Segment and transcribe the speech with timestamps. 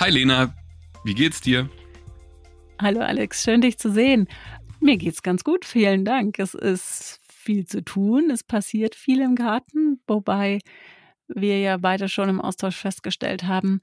[0.00, 0.54] Hi Lena,
[1.04, 1.68] wie geht's dir?
[2.80, 4.28] Hallo Alex, schön dich zu sehen.
[4.80, 6.38] Mir geht's ganz gut, vielen Dank.
[6.38, 10.60] Es ist viel zu tun, es passiert viel im Garten, wobei
[11.28, 13.82] wir ja beide schon im Austausch festgestellt haben,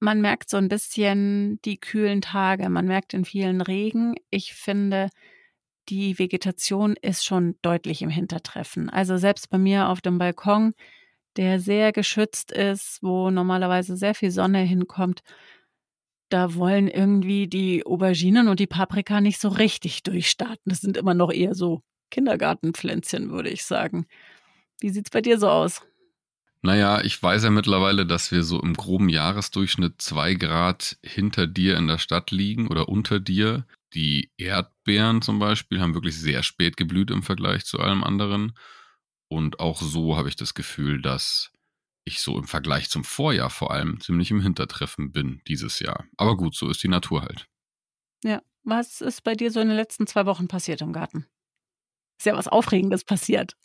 [0.00, 4.14] man merkt so ein bisschen die kühlen Tage, man merkt den vielen Regen.
[4.30, 5.10] Ich finde,
[5.90, 8.88] die Vegetation ist schon deutlich im Hintertreffen.
[8.88, 10.72] Also selbst bei mir auf dem Balkon
[11.38, 15.22] der sehr geschützt ist, wo normalerweise sehr viel Sonne hinkommt,
[16.28, 20.64] da wollen irgendwie die Auberginen und die Paprika nicht so richtig durchstarten.
[20.66, 24.06] Das sind immer noch eher so Kindergartenpflänzchen, würde ich sagen.
[24.80, 25.82] Wie sieht's bei dir so aus?
[26.60, 31.76] Naja, ich weiß ja mittlerweile, dass wir so im groben Jahresdurchschnitt zwei Grad hinter dir
[31.76, 33.64] in der Stadt liegen oder unter dir.
[33.94, 38.54] Die Erdbeeren zum Beispiel haben wirklich sehr spät geblüht im Vergleich zu allem anderen.
[39.28, 41.50] Und auch so habe ich das Gefühl, dass
[42.04, 46.06] ich so im Vergleich zum Vorjahr vor allem ziemlich im Hintertreffen bin dieses Jahr.
[46.16, 47.46] Aber gut, so ist die Natur halt.
[48.24, 51.26] Ja, was ist bei dir so in den letzten zwei Wochen passiert im Garten?
[52.18, 53.56] Ist ja was Aufregendes passiert.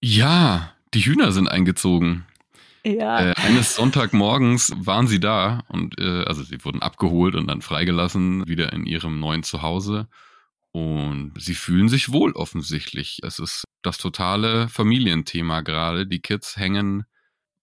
[0.00, 2.26] Ja, die Hühner sind eingezogen.
[2.84, 3.30] Ja.
[3.30, 8.48] Äh, eines Sonntagmorgens waren sie da und äh, also sie wurden abgeholt und dann freigelassen,
[8.48, 10.08] wieder in ihrem neuen Zuhause.
[10.72, 13.18] Und sie fühlen sich wohl offensichtlich.
[13.22, 16.06] Es ist das totale Familienthema gerade.
[16.06, 17.04] Die Kids hängen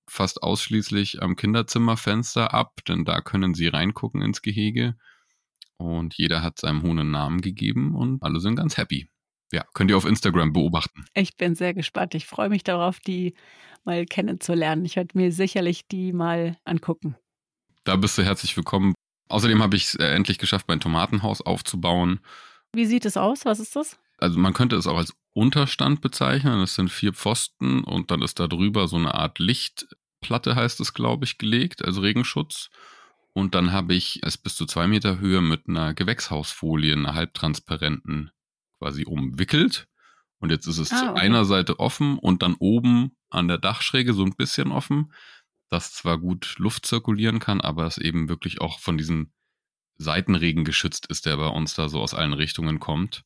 [0.10, 4.96] fast ausschließlich am Kinderzimmerfenster ab, denn da können sie reingucken ins Gehege.
[5.78, 9.08] Und jeder hat seinem Huhn einen Namen gegeben und alle sind ganz happy.
[9.52, 11.06] Ja, könnt ihr auf Instagram beobachten.
[11.14, 12.16] Ich bin sehr gespannt.
[12.16, 13.36] Ich freue mich darauf, die
[13.86, 14.84] mal kennenzulernen.
[14.84, 17.16] Ich werde mir sicherlich die mal angucken.
[17.86, 18.94] Da bist du herzlich willkommen.
[19.30, 22.20] Außerdem habe ich es endlich geschafft, mein Tomatenhaus aufzubauen.
[22.74, 23.46] Wie sieht es aus?
[23.46, 24.00] Was ist das?
[24.18, 26.62] Also man könnte es auch als Unterstand bezeichnen.
[26.62, 30.94] Es sind vier Pfosten und dann ist da drüber so eine Art Lichtplatte, heißt es,
[30.94, 32.70] glaube ich, gelegt, also Regenschutz.
[33.34, 38.32] Und dann habe ich es bis zu zwei Meter Höhe mit einer Gewächshausfolie, einer halbtransparenten,
[38.80, 39.88] quasi umwickelt.
[40.40, 41.06] Und jetzt ist es ah, okay.
[41.08, 45.14] zu einer Seite offen und dann oben an der Dachschräge so ein bisschen offen,
[45.70, 49.32] das zwar gut Luft zirkulieren kann, aber es eben wirklich auch von diesem
[49.98, 53.24] Seitenregen geschützt ist, der bei uns da so aus allen Richtungen kommt.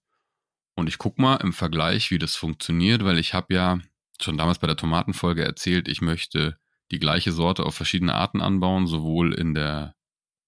[0.75, 3.79] Und ich guck mal im Vergleich, wie das funktioniert, weil ich habe ja
[4.21, 6.57] schon damals bei der Tomatenfolge erzählt, ich möchte
[6.91, 9.95] die gleiche Sorte auf verschiedene Arten anbauen, sowohl in der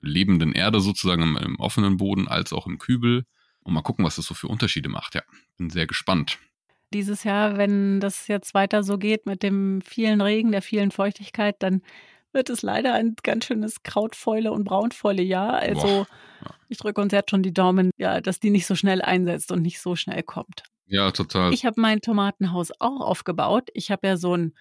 [0.01, 3.25] lebenden Erde sozusagen im, im offenen Boden als auch im Kübel.
[3.62, 5.16] Und mal gucken, was das so für Unterschiede macht.
[5.16, 5.22] Ja,
[5.57, 6.38] bin sehr gespannt.
[6.94, 11.56] Dieses Jahr, wenn das jetzt weiter so geht mit dem vielen Regen, der vielen Feuchtigkeit,
[11.59, 11.81] dann
[12.33, 15.53] wird es leider ein ganz schönes Krautfäule- und Braunfäule-Jahr.
[15.53, 16.05] Also
[16.41, 16.55] ja.
[16.69, 19.61] ich drücke uns jetzt schon die Daumen, ja, dass die nicht so schnell einsetzt und
[19.61, 20.63] nicht so schnell kommt.
[20.85, 21.53] Ja, total.
[21.53, 23.69] Ich habe mein Tomatenhaus auch aufgebaut.
[23.73, 24.53] Ich habe ja so ein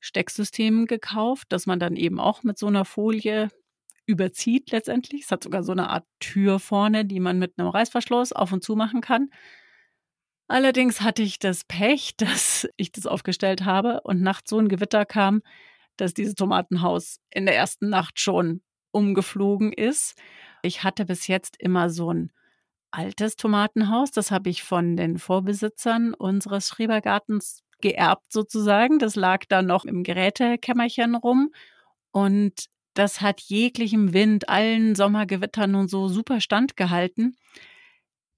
[0.00, 3.48] Stecksystem gekauft, das man dann eben auch mit so einer Folie
[4.06, 5.24] überzieht letztendlich.
[5.24, 8.64] Es hat sogar so eine Art Tür vorne, die man mit einem Reißverschluss auf und
[8.64, 9.30] zu machen kann.
[10.48, 15.04] Allerdings hatte ich das Pech, dass ich das aufgestellt habe und nachts so ein Gewitter
[15.04, 15.42] kam,
[16.00, 20.14] dass dieses Tomatenhaus in der ersten Nacht schon umgeflogen ist.
[20.62, 22.32] Ich hatte bis jetzt immer so ein
[22.90, 24.10] altes Tomatenhaus.
[24.10, 28.98] Das habe ich von den Vorbesitzern unseres Schrebergartens geerbt sozusagen.
[28.98, 31.52] Das lag da noch im Gerätekämmerchen rum.
[32.10, 37.36] Und das hat jeglichem Wind, allen Sommergewittern und so super standgehalten.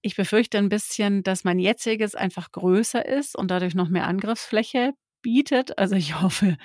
[0.03, 4.93] Ich befürchte ein bisschen, dass mein jetziges einfach größer ist und dadurch noch mehr Angriffsfläche
[5.23, 5.79] bietet.
[5.79, 6.57] Also ich hoffe,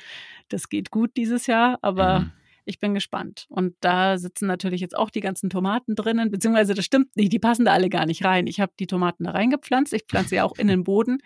[0.50, 2.32] das geht gut dieses Jahr, aber mhm.
[2.66, 3.46] ich bin gespannt.
[3.50, 7.40] Und da sitzen natürlich jetzt auch die ganzen Tomaten drinnen, beziehungsweise das stimmt nicht, die
[7.40, 8.48] passen da alle gar nicht rein.
[8.48, 11.20] Ich habe die Tomaten da reingepflanzt, ich pflanze ja auch in den Boden,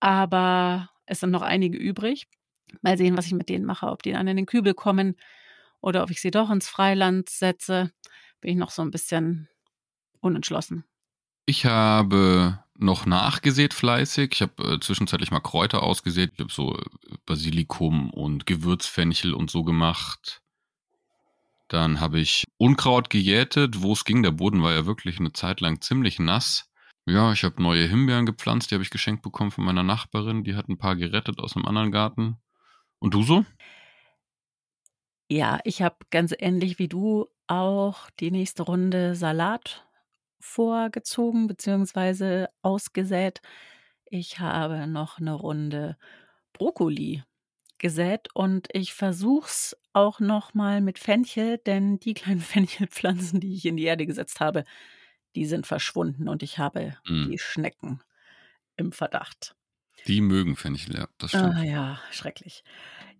[0.00, 2.26] aber es sind noch einige übrig.
[2.80, 5.16] Mal sehen, was ich mit denen mache, ob die dann in den Kübel kommen
[5.80, 7.90] oder ob ich sie doch ins Freiland setze.
[8.40, 9.48] Bin ich noch so ein bisschen
[10.20, 10.84] unentschlossen.
[11.44, 14.32] Ich habe noch nachgesät fleißig.
[14.34, 16.32] Ich habe äh, zwischenzeitlich mal Kräuter ausgesät.
[16.34, 16.82] Ich habe so äh,
[17.26, 20.42] Basilikum und Gewürzfenchel und so gemacht.
[21.68, 24.22] Dann habe ich Unkraut gejätet, wo es ging.
[24.22, 26.70] Der Boden war ja wirklich eine Zeit lang ziemlich nass.
[27.06, 30.44] Ja, ich habe neue Himbeeren gepflanzt, die habe ich geschenkt bekommen von meiner Nachbarin.
[30.44, 32.36] Die hat ein paar gerettet aus einem anderen Garten.
[32.98, 33.44] Und du so?
[35.28, 39.84] Ja, ich habe ganz ähnlich wie du auch die nächste Runde Salat
[40.42, 43.40] vorgezogen beziehungsweise ausgesät.
[44.06, 45.96] Ich habe noch eine Runde
[46.52, 47.24] Brokkoli
[47.78, 53.54] gesät und ich versuche es auch noch mal mit Fenchel, denn die kleinen Fenchelpflanzen, die
[53.54, 54.64] ich in die Erde gesetzt habe,
[55.36, 57.32] die sind verschwunden und ich habe Mhm.
[57.32, 58.02] die Schnecken
[58.76, 59.56] im Verdacht.
[60.06, 61.54] Die mögen Fenchel, ja, das stimmt.
[61.54, 62.62] Ah ja, schrecklich.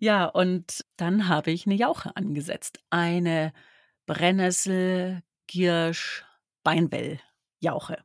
[0.00, 2.80] Ja, und dann habe ich eine Jauche angesetzt.
[2.90, 3.52] Eine
[4.06, 6.24] Brennnessel, Giersch,
[6.62, 7.99] Beinwell-Jauche.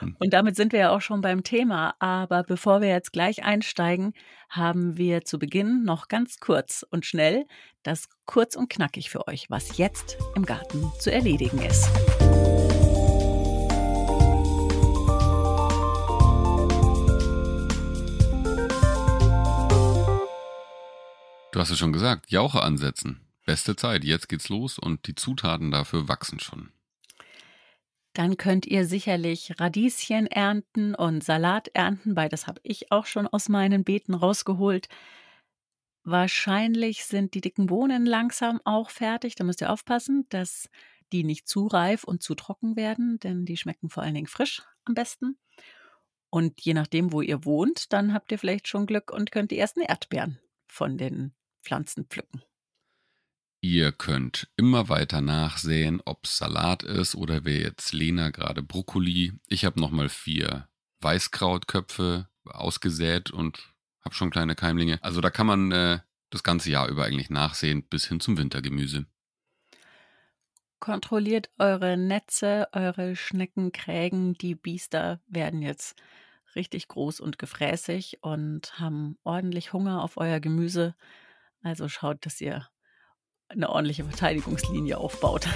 [0.00, 0.16] Hm.
[0.18, 1.94] Und damit sind wir ja auch schon beim Thema.
[1.98, 4.14] Aber bevor wir jetzt gleich einsteigen,
[4.48, 7.46] haben wir zu Beginn noch ganz kurz und schnell
[7.82, 11.88] das kurz und knackig für euch, was jetzt im Garten zu erledigen ist.
[21.52, 23.26] Du hast es schon gesagt, Jauche ansetzen.
[23.44, 26.70] Beste Zeit, jetzt geht's los und die Zutaten dafür wachsen schon.
[28.18, 32.16] Dann könnt ihr sicherlich Radieschen ernten und Salat ernten.
[32.16, 34.88] Beides habe ich auch schon aus meinen Beeten rausgeholt.
[36.02, 39.36] Wahrscheinlich sind die dicken Bohnen langsam auch fertig.
[39.36, 40.68] Da müsst ihr aufpassen, dass
[41.12, 44.62] die nicht zu reif und zu trocken werden, denn die schmecken vor allen Dingen frisch
[44.84, 45.38] am besten.
[46.28, 49.58] Und je nachdem, wo ihr wohnt, dann habt ihr vielleicht schon Glück und könnt die
[49.60, 52.42] ersten Erdbeeren von den Pflanzen pflücken.
[53.60, 59.32] Ihr könnt immer weiter nachsehen, ob Salat ist oder wer jetzt Lena gerade Brokkoli.
[59.48, 60.68] Ich habe nochmal vier
[61.00, 63.74] Weißkrautköpfe ausgesät und
[64.04, 65.02] habe schon kleine Keimlinge.
[65.02, 65.98] Also da kann man äh,
[66.30, 69.06] das ganze Jahr über eigentlich nachsehen bis hin zum Wintergemüse.
[70.78, 74.34] Kontrolliert eure Netze, eure Schneckenkrägen.
[74.34, 76.00] Die Biester werden jetzt
[76.54, 80.94] richtig groß und gefräßig und haben ordentlich Hunger auf euer Gemüse.
[81.62, 82.68] Also schaut, dass ihr
[83.48, 85.48] eine ordentliche Verteidigungslinie aufbaut.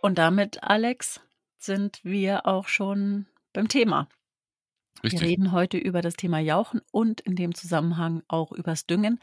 [0.00, 1.20] Und damit, Alex,
[1.58, 4.08] sind wir auch schon beim Thema.
[5.02, 5.20] Richtig.
[5.20, 9.20] Wir reden heute über das Thema Jauchen und in dem Zusammenhang auch übers Düngen.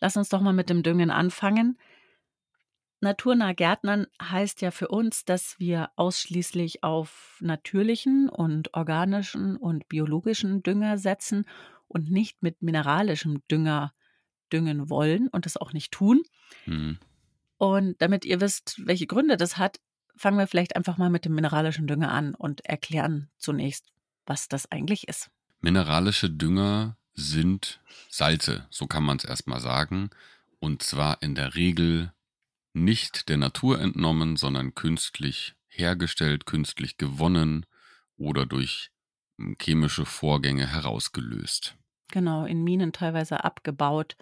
[0.00, 1.78] Lass uns doch mal mit dem Düngen anfangen.
[3.02, 10.62] Naturnah Gärtnern heißt ja für uns, dass wir ausschließlich auf natürlichen und organischen und biologischen
[10.62, 11.44] Dünger setzen
[11.88, 13.92] und nicht mit mineralischem Dünger
[14.52, 16.22] düngen wollen und das auch nicht tun.
[16.64, 16.98] Mhm.
[17.58, 19.80] Und damit ihr wisst, welche Gründe das hat,
[20.14, 23.92] fangen wir vielleicht einfach mal mit dem mineralischen Dünger an und erklären zunächst,
[24.26, 25.28] was das eigentlich ist.
[25.60, 30.10] Mineralische Dünger sind Salze, so kann man es erstmal sagen.
[30.60, 32.12] Und zwar in der Regel
[32.72, 37.66] nicht der Natur entnommen, sondern künstlich hergestellt, künstlich gewonnen
[38.16, 38.90] oder durch
[39.38, 41.76] hm, chemische Vorgänge herausgelöst.
[42.10, 44.16] Genau, in Minen teilweise abgebaut,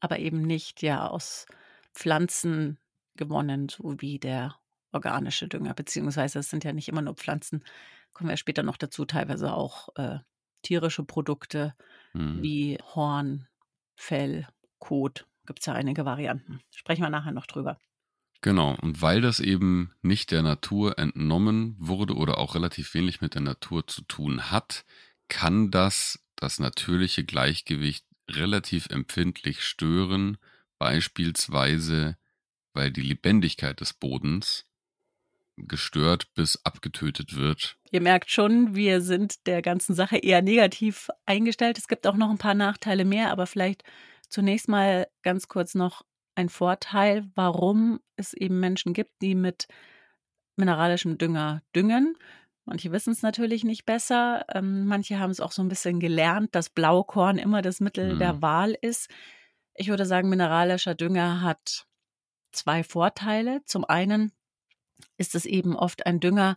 [0.00, 1.46] aber eben nicht ja aus
[1.94, 2.78] Pflanzen
[3.16, 4.56] gewonnen, so wie der
[4.92, 7.62] organische Dünger, beziehungsweise es sind ja nicht immer nur Pflanzen,
[8.12, 10.18] kommen wir später noch dazu, teilweise auch äh,
[10.62, 11.74] tierische Produkte
[12.14, 12.42] Mhm.
[12.42, 13.46] wie Horn,
[13.94, 15.26] Fell, Kot.
[15.46, 16.60] Gibt es ja einige Varianten.
[16.74, 17.78] Sprechen wir nachher noch drüber.
[18.42, 23.34] Genau, und weil das eben nicht der Natur entnommen wurde oder auch relativ wenig mit
[23.34, 24.84] der Natur zu tun hat,
[25.28, 30.36] kann das das natürliche Gleichgewicht relativ empfindlich stören,
[30.78, 32.16] beispielsweise
[32.74, 34.66] weil die Lebendigkeit des Bodens
[35.56, 37.78] gestört bis abgetötet wird.
[37.90, 41.78] Ihr merkt schon, wir sind der ganzen Sache eher negativ eingestellt.
[41.78, 43.82] Es gibt auch noch ein paar Nachteile mehr, aber vielleicht
[44.28, 46.04] zunächst mal ganz kurz noch
[46.36, 49.66] ein Vorteil, warum es eben Menschen gibt, die mit
[50.56, 52.16] mineralischem Dünger düngen.
[52.64, 54.44] Manche wissen es natürlich nicht besser.
[54.52, 58.18] Ähm, manche haben es auch so ein bisschen gelernt, dass Blaukorn immer das Mittel Mhm.
[58.18, 59.08] der Wahl ist.
[59.74, 61.86] Ich würde sagen, mineralischer Dünger hat
[62.52, 63.62] zwei Vorteile.
[63.66, 64.32] Zum einen
[65.16, 66.56] ist es eben oft ein Dünger,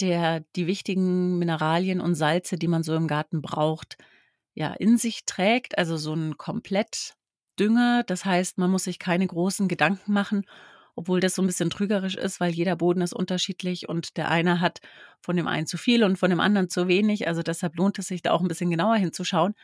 [0.00, 3.96] der die wichtigen Mineralien und Salze, die man so im Garten braucht,
[4.54, 5.78] ja in sich trägt.
[5.78, 6.36] Also so ein
[7.56, 8.02] Komplettdünger.
[8.04, 10.44] Das heißt, man muss sich keine großen Gedanken machen,
[10.96, 14.60] obwohl das so ein bisschen trügerisch ist, weil jeder Boden ist unterschiedlich und der eine
[14.60, 14.80] hat
[15.20, 17.26] von dem einen zu viel und von dem anderen zu wenig.
[17.26, 19.54] Also deshalb lohnt es sich da auch ein bisschen genauer hinzuschauen.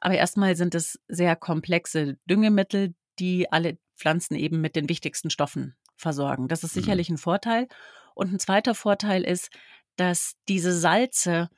[0.00, 5.76] Aber erstmal sind es sehr komplexe Düngemittel, die alle Pflanzen eben mit den wichtigsten Stoffen
[5.96, 6.48] versorgen.
[6.48, 6.80] Das ist Mhm.
[6.80, 7.68] sicherlich ein Vorteil.
[8.14, 9.50] Und ein zweiter Vorteil ist,
[9.96, 11.48] dass diese Salze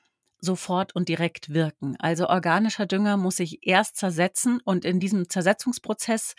[0.40, 1.97] sofort und direkt wirken.
[1.99, 6.35] Also organischer Dünger muss sich erst zersetzen und in diesem Zersetzungsprozess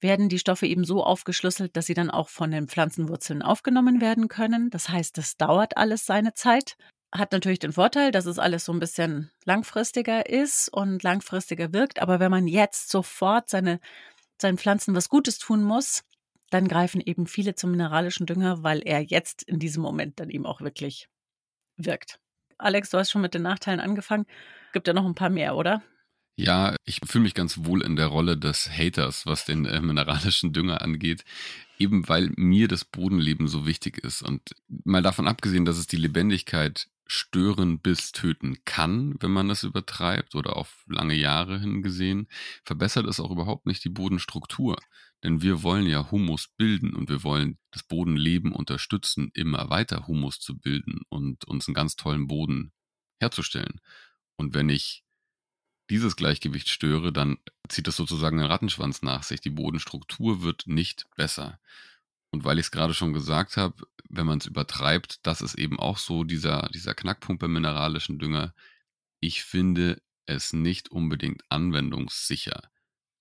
[0.00, 4.28] werden die Stoffe eben so aufgeschlüsselt, dass sie dann auch von den Pflanzenwurzeln aufgenommen werden
[4.28, 4.70] können.
[4.70, 6.76] Das heißt, das dauert alles seine Zeit.
[7.12, 12.00] Hat natürlich den Vorteil, dass es alles so ein bisschen langfristiger ist und langfristiger wirkt.
[12.00, 13.80] Aber wenn man jetzt sofort seine,
[14.40, 16.02] seinen Pflanzen was Gutes tun muss,
[16.50, 20.46] dann greifen eben viele zum mineralischen Dünger, weil er jetzt in diesem Moment dann eben
[20.46, 21.08] auch wirklich
[21.76, 22.20] wirkt.
[22.60, 24.26] Alex, du hast schon mit den Nachteilen angefangen.
[24.72, 25.82] Gibt ja noch ein paar mehr, oder?
[26.36, 30.52] Ja, ich fühle mich ganz wohl in der Rolle des Haters, was den äh, mineralischen
[30.52, 31.24] Dünger angeht,
[31.78, 34.22] eben weil mir das Bodenleben so wichtig ist.
[34.22, 39.64] Und mal davon abgesehen, dass es die Lebendigkeit stören bis töten kann, wenn man das
[39.64, 42.28] übertreibt oder auf lange Jahre hingesehen,
[42.64, 44.78] verbessert es auch überhaupt nicht die Bodenstruktur.
[45.24, 50.38] Denn wir wollen ja Humus bilden und wir wollen das Bodenleben unterstützen, immer weiter Humus
[50.38, 52.72] zu bilden und uns einen ganz tollen Boden
[53.18, 53.80] herzustellen.
[54.36, 55.02] Und wenn ich
[55.90, 57.38] dieses Gleichgewicht störe, dann
[57.68, 59.40] zieht das sozusagen einen Rattenschwanz nach sich.
[59.40, 61.58] Die Bodenstruktur wird nicht besser.
[62.30, 65.78] Und weil ich es gerade schon gesagt habe, wenn man es übertreibt, das ist eben
[65.78, 68.54] auch so dieser, dieser Knackpunkt beim mineralischen Dünger.
[69.20, 72.70] Ich finde es nicht unbedingt anwendungssicher.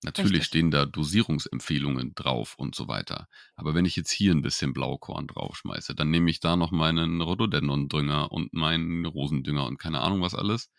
[0.03, 0.47] Natürlich Richtig.
[0.47, 3.27] stehen da Dosierungsempfehlungen drauf und so weiter.
[3.55, 7.21] Aber wenn ich jetzt hier ein bisschen Blaukorn draufschmeiße, dann nehme ich da noch meinen
[7.21, 10.71] Rhododendron-Dünger und meinen Rosendünger und keine Ahnung was alles,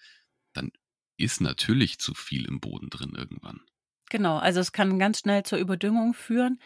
[0.54, 0.70] dann
[1.18, 3.60] ist natürlich zu viel im Boden drin irgendwann.
[4.08, 6.58] Genau, also es kann ganz schnell zur Überdüngung führen.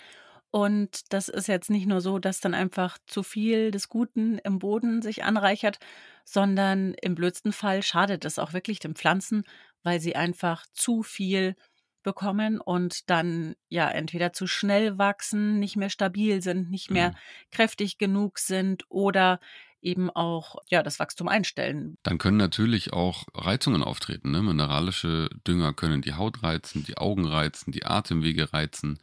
[0.54, 4.60] Und das ist jetzt nicht nur so, dass dann einfach zu viel des Guten im
[4.60, 5.80] Boden sich anreichert,
[6.24, 9.42] sondern im blödsten Fall schadet es auch wirklich den Pflanzen,
[9.82, 11.56] weil sie einfach zu viel
[12.04, 17.14] bekommen und dann ja entweder zu schnell wachsen, nicht mehr stabil sind, nicht mehr mhm.
[17.50, 19.40] kräftig genug sind oder
[19.82, 21.98] eben auch ja das Wachstum einstellen.
[22.04, 24.30] Dann können natürlich auch Reizungen auftreten.
[24.30, 24.40] Ne?
[24.40, 29.00] Mineralische Dünger können die Haut reizen, die Augen reizen, die Atemwege reizen.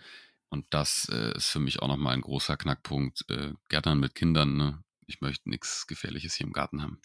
[0.52, 3.24] Und das äh, ist für mich auch nochmal ein großer Knackpunkt.
[3.30, 4.84] Äh, Gärtnern mit Kindern, ne?
[5.08, 7.02] ich möchte nichts Gefährliches hier im Garten haben.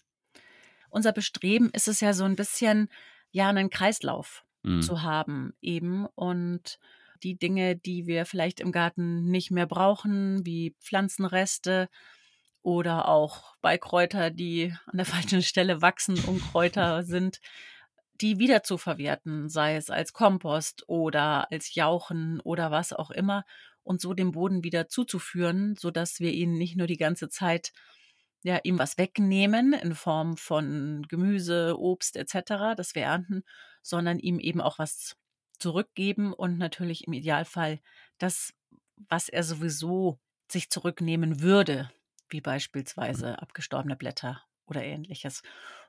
[0.89, 2.89] Unser Bestreben ist es ja so ein bisschen,
[3.31, 4.81] ja, einen Kreislauf mhm.
[4.81, 6.05] zu haben eben.
[6.07, 6.77] Und
[7.23, 11.87] die Dinge, die wir vielleicht im Garten nicht mehr brauchen, wie Pflanzenreste
[12.63, 17.39] oder auch Beikräuter, die an der falschen Stelle wachsen, Unkräuter sind,
[18.21, 23.43] die wieder zu verwerten, sei es als Kompost oder als Jauchen oder was auch immer,
[23.83, 27.71] und so dem Boden wieder zuzuführen, sodass wir ihn nicht nur die ganze Zeit
[28.43, 33.43] ja, ihm was wegnehmen in Form von Gemüse, Obst etc., das wir ernten,
[33.81, 35.15] sondern ihm eben auch was
[35.59, 37.79] zurückgeben und natürlich im Idealfall
[38.19, 38.53] das,
[39.09, 40.19] was er sowieso
[40.49, 41.91] sich zurücknehmen würde,
[42.29, 45.41] wie beispielsweise abgestorbene Blätter oder ähnliches.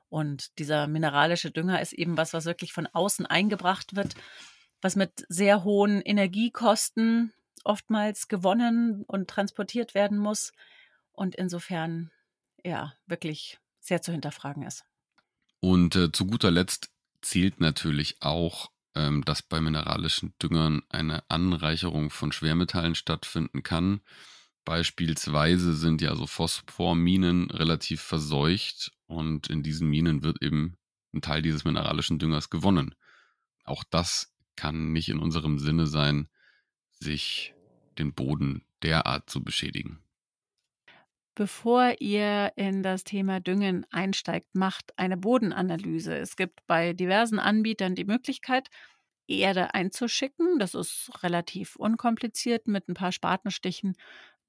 [0.09, 4.15] Und dieser mineralische Dünger ist eben was, was wirklich von außen eingebracht wird,
[4.81, 10.51] was mit sehr hohen Energiekosten oftmals gewonnen und transportiert werden muss
[11.11, 12.11] und insofern
[12.63, 14.85] ja wirklich sehr zu hinterfragen ist.
[15.59, 16.89] Und äh, zu guter Letzt
[17.21, 24.01] zählt natürlich auch, ähm, dass bei mineralischen Düngern eine Anreicherung von Schwermetallen stattfinden kann.
[24.69, 30.77] Beispielsweise sind ja so Phosphorminen relativ verseucht und in diesen Minen wird eben
[31.11, 32.93] ein Teil dieses mineralischen Düngers gewonnen.
[33.63, 36.29] Auch das kann nicht in unserem Sinne sein,
[36.91, 37.55] sich
[37.97, 40.03] den Boden derart zu beschädigen.
[41.33, 46.15] Bevor ihr in das Thema Düngen einsteigt, macht eine Bodenanalyse.
[46.15, 48.69] Es gibt bei diversen Anbietern die Möglichkeit,
[49.25, 50.59] Erde einzuschicken.
[50.59, 52.67] Das ist relativ unkompliziert.
[52.67, 53.95] Mit ein paar Spatenstichen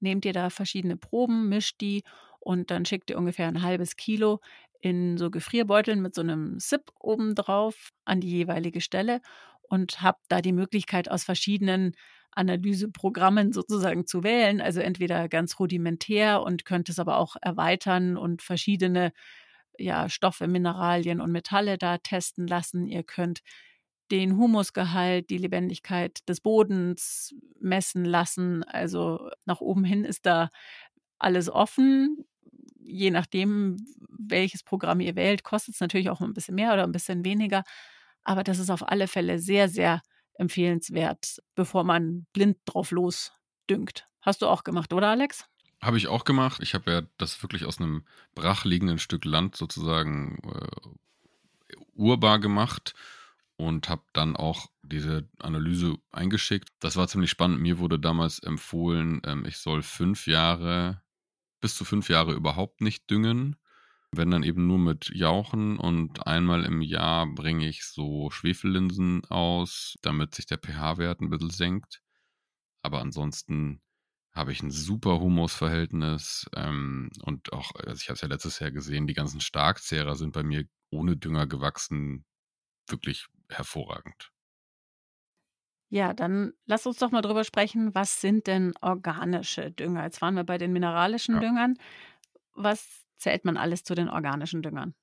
[0.01, 2.03] nehmt ihr da verschiedene Proben, mischt die
[2.39, 4.39] und dann schickt ihr ungefähr ein halbes Kilo
[4.81, 9.21] in so Gefrierbeuteln mit so einem Zip obendrauf an die jeweilige Stelle
[9.61, 11.95] und habt da die Möglichkeit aus verschiedenen
[12.31, 14.61] Analyseprogrammen sozusagen zu wählen.
[14.61, 19.13] Also entweder ganz rudimentär und könnt es aber auch erweitern und verschiedene
[19.77, 22.87] ja, Stoffe, Mineralien und Metalle da testen lassen.
[22.87, 23.41] Ihr könnt
[24.11, 28.63] den Humusgehalt, die Lebendigkeit des Bodens messen lassen.
[28.63, 30.49] Also nach oben hin ist da
[31.17, 32.25] alles offen.
[32.79, 33.77] Je nachdem,
[34.09, 37.63] welches Programm ihr wählt, kostet es natürlich auch ein bisschen mehr oder ein bisschen weniger.
[38.23, 40.01] Aber das ist auf alle Fälle sehr, sehr
[40.33, 44.05] empfehlenswert, bevor man blind drauf losdüngt.
[44.21, 45.45] Hast du auch gemacht, oder Alex?
[45.81, 46.61] Habe ich auch gemacht.
[46.61, 52.93] Ich habe ja das wirklich aus einem brachliegenden Stück Land sozusagen äh, urbar gemacht
[53.61, 56.69] und habe dann auch diese Analyse eingeschickt.
[56.79, 57.61] Das war ziemlich spannend.
[57.61, 61.03] Mir wurde damals empfohlen, ähm, ich soll fünf Jahre,
[61.61, 63.55] bis zu fünf Jahre überhaupt nicht düngen.
[64.11, 69.95] Wenn dann eben nur mit Jauchen und einmal im Jahr bringe ich so Schwefellinsen aus,
[70.01, 72.01] damit sich der pH-Wert ein bisschen senkt.
[72.81, 73.79] Aber ansonsten
[74.33, 78.71] habe ich ein super Humusverhältnis ähm, und auch, also ich habe es ja letztes Jahr
[78.71, 82.25] gesehen, die ganzen Starkzehrer sind bei mir ohne Dünger gewachsen,
[82.87, 84.31] wirklich hervorragend.
[85.89, 90.03] Ja, dann lass uns doch mal drüber sprechen, was sind denn organische Dünger?
[90.03, 91.41] Jetzt waren wir bei den mineralischen Ja.
[91.41, 91.75] Düngern.
[92.53, 94.95] Was zählt man alles zu den organischen Düngern?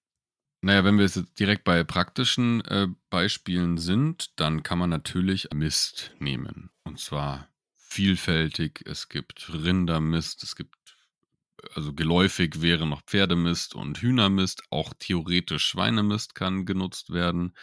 [0.60, 6.14] Naja, wenn wir jetzt direkt bei praktischen äh, Beispielen sind, dann kann man natürlich Mist
[6.18, 6.70] nehmen.
[6.84, 8.82] Und zwar vielfältig.
[8.84, 10.74] Es gibt Rindermist, es gibt,
[11.74, 14.62] also geläufig wäre noch Pferdemist und Hühnermist.
[14.70, 17.54] Auch theoretisch Schweinemist kann genutzt werden.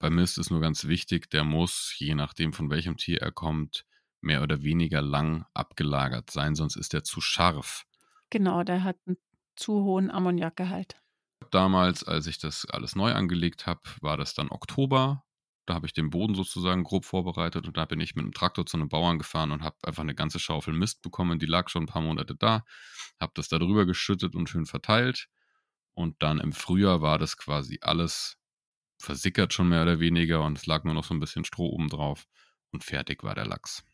[0.00, 3.84] Bei Mist ist nur ganz wichtig, der muss, je nachdem von welchem Tier er kommt,
[4.20, 7.86] mehr oder weniger lang abgelagert sein, sonst ist er zu scharf.
[8.30, 9.18] Genau, der hat einen
[9.56, 10.96] zu hohen Ammoniakgehalt.
[11.50, 15.24] Damals, als ich das alles neu angelegt habe, war das dann Oktober.
[15.66, 18.66] Da habe ich den Boden sozusagen grob vorbereitet und da bin ich mit einem Traktor
[18.66, 21.38] zu einem Bauern gefahren und habe einfach eine ganze Schaufel Mist bekommen.
[21.38, 22.64] Die lag schon ein paar Monate da,
[23.20, 25.28] habe das da drüber geschüttet und schön verteilt.
[25.94, 28.38] Und dann im Frühjahr war das quasi alles
[29.00, 31.88] versickert schon mehr oder weniger und es lag nur noch so ein bisschen Stroh oben
[31.88, 32.26] drauf
[32.70, 33.84] und fertig war der Lachs.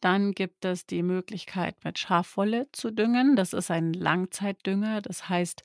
[0.00, 3.36] Dann gibt es die Möglichkeit, mit Schafwolle zu düngen.
[3.36, 5.00] Das ist ein Langzeitdünger.
[5.00, 5.64] Das heißt,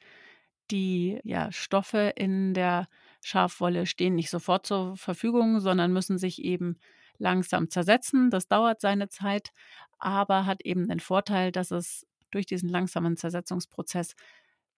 [0.71, 2.87] die ja, Stoffe in der
[3.21, 6.77] Schafwolle stehen nicht sofort zur Verfügung, sondern müssen sich eben
[7.17, 8.29] langsam zersetzen.
[8.29, 9.51] Das dauert seine Zeit,
[9.97, 14.15] aber hat eben den Vorteil, dass es durch diesen langsamen Zersetzungsprozess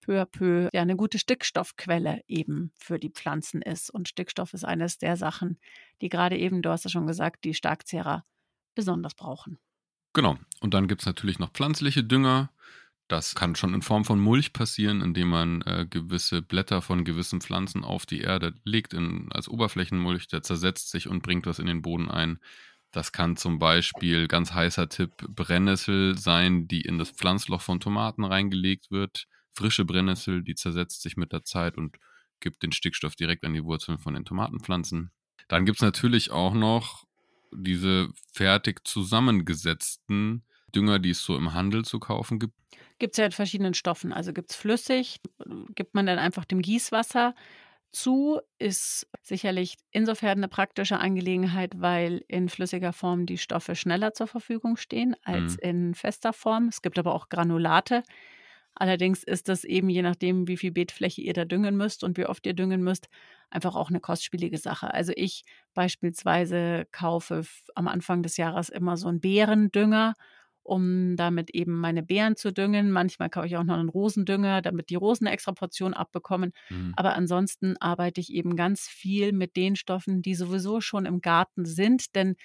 [0.02, 3.88] peu à peu ja eine gute Stickstoffquelle eben für die Pflanzen ist.
[3.88, 5.58] Und Stickstoff ist eines der Sachen,
[6.02, 8.24] die gerade eben, du hast es schon gesagt, die Starkzehrer
[8.74, 9.58] besonders brauchen.
[10.12, 10.36] Genau.
[10.60, 12.50] Und dann gibt es natürlich noch pflanzliche Dünger.
[13.08, 17.40] Das kann schon in Form von Mulch passieren, indem man äh, gewisse Blätter von gewissen
[17.40, 20.28] Pflanzen auf die Erde legt in, als Oberflächenmulch.
[20.28, 22.38] Der zersetzt sich und bringt was in den Boden ein.
[22.90, 28.24] Das kann zum Beispiel, ganz heißer Tipp, Brennnessel sein, die in das Pflanzloch von Tomaten
[28.24, 31.98] reingelegt wird frische Brennnessel, die zersetzt sich mit der Zeit und
[32.40, 35.10] gibt den Stickstoff direkt an die Wurzeln von den Tomatenpflanzen.
[35.48, 37.04] Dann gibt es natürlich auch noch
[37.54, 42.54] diese fertig zusammengesetzten Dünger, die es so im Handel zu kaufen gibt.
[42.98, 44.12] Gibt es ja in verschiedenen Stoffen.
[44.12, 45.20] Also gibt es flüssig,
[45.74, 47.34] gibt man dann einfach dem Gießwasser
[47.92, 54.26] zu, ist sicherlich insofern eine praktische Angelegenheit, weil in flüssiger Form die Stoffe schneller zur
[54.28, 55.58] Verfügung stehen als Mhm.
[55.58, 56.68] in fester Form.
[56.68, 58.02] Es gibt aber auch Granulate,
[58.74, 62.26] Allerdings ist das eben, je nachdem, wie viel Beetfläche ihr da düngen müsst und wie
[62.26, 63.08] oft ihr düngen müsst,
[63.50, 64.92] einfach auch eine kostspielige Sache.
[64.94, 67.42] Also ich beispielsweise kaufe
[67.74, 70.14] am Anfang des Jahres immer so einen Beerendünger,
[70.62, 72.90] um damit eben meine Beeren zu düngen.
[72.92, 76.52] Manchmal kaufe ich auch noch einen Rosendünger, damit die Rosen eine extra Portion abbekommen.
[76.70, 76.96] Mhm.
[76.96, 81.64] Aber ansonsten arbeite ich eben ganz viel mit den Stoffen, die sowieso schon im Garten
[81.64, 82.36] sind, denn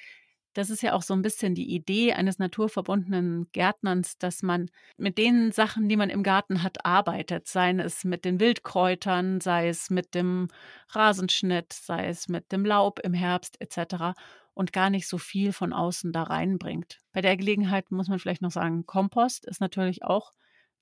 [0.57, 5.19] das ist ja auch so ein bisschen die Idee eines naturverbundenen Gärtnerns, dass man mit
[5.19, 7.47] den Sachen, die man im Garten hat, arbeitet.
[7.47, 10.47] Sei es mit den Wildkräutern, sei es mit dem
[10.89, 14.17] Rasenschnitt, sei es mit dem Laub im Herbst etc.
[14.55, 16.97] und gar nicht so viel von außen da reinbringt.
[17.13, 20.33] Bei der Gelegenheit muss man vielleicht noch sagen, Kompost ist natürlich auch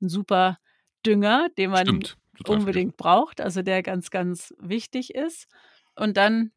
[0.02, 0.58] ein super
[1.06, 2.18] Dünger, den man Stimmt.
[2.48, 5.48] Unbedingt braucht, also der ganz, ganz wichtig ist.
[5.96, 6.52] Und dann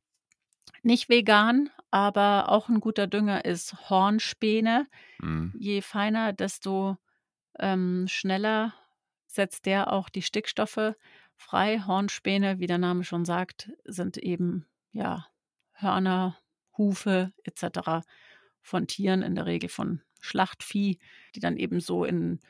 [0.82, 4.86] nicht vegan, aber auch ein guter Dünger ist Hornspäne.
[5.20, 5.54] Mhm.
[5.58, 6.96] Je feiner, desto
[7.58, 8.74] ähm, schneller
[9.26, 10.94] setzt der auch die Stickstoffe
[11.36, 11.80] frei.
[11.86, 15.26] Hornspäne, wie der Name schon sagt, sind eben ja
[15.72, 16.36] Hörner,
[16.76, 18.04] Hufe etc.
[18.60, 20.98] von Tieren, in der Regel von Schlachtvieh,
[21.34, 22.40] die dann eben so in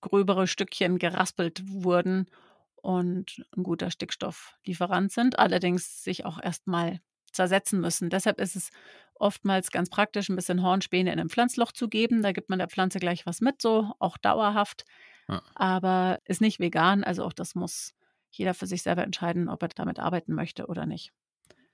[0.00, 2.26] gröbere Stückchen geraspelt wurden
[2.74, 7.00] und ein guter Stickstofflieferant sind, allerdings sich auch erstmal
[7.32, 8.10] zersetzen müssen.
[8.10, 8.70] Deshalb ist es
[9.14, 12.22] oftmals ganz praktisch, ein bisschen Hornspäne in ein Pflanzloch zu geben.
[12.22, 14.84] Da gibt man der Pflanze gleich was mit, so auch dauerhaft.
[15.28, 15.42] Ja.
[15.54, 17.94] Aber ist nicht vegan, also auch das muss
[18.30, 21.12] jeder für sich selber entscheiden, ob er damit arbeiten möchte oder nicht.